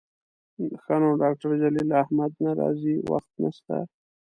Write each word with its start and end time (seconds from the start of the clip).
ښه 0.83 0.95
نو 1.01 1.09
ډاکتر 1.21 1.51
جلیل 1.61 1.89
احمد 2.03 2.31
نه 2.43 2.51
راځي، 2.59 2.95
وخت 3.11 3.31
نسته 3.41 3.75